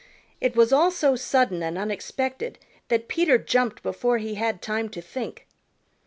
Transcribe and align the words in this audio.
It 0.41 0.55
was 0.55 0.73
all 0.73 0.89
so 0.89 1.15
sudden 1.15 1.61
and 1.61 1.77
unexpected 1.77 2.57
that 2.87 3.07
Peter 3.07 3.37
jumped 3.37 3.83
before 3.83 4.17
he 4.17 4.33
had 4.33 4.59
time 4.59 4.89
to 4.89 4.99
think. 4.99 5.45